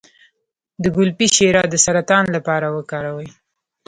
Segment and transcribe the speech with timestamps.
[0.83, 3.29] د ګلپي شیره د سرطان لپاره وکاروئ